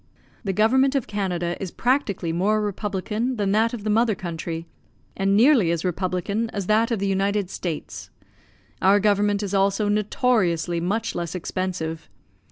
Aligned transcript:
The 0.43 0.51
government 0.51 0.95
of 0.95 1.05
Canada 1.05 1.55
is 1.61 1.69
practically 1.69 2.33
more 2.33 2.59
republican 2.59 3.35
than 3.35 3.51
that 3.51 3.71
of 3.71 3.83
the 3.83 3.89
mother 3.91 4.15
country 4.15 4.65
and 5.15 5.37
nearly 5.37 5.69
as 5.69 5.85
republican 5.85 6.49
as 6.49 6.65
that 6.65 6.89
of 6.89 6.97
the 6.97 7.05
United 7.07 7.51
States. 7.51 8.09
Our 8.81 8.99
government 8.99 9.43
is 9.43 9.53
also 9.53 9.89
notoriously 9.89 10.79
much 10.81 11.13
less 11.13 11.35
expensive. 11.35 12.09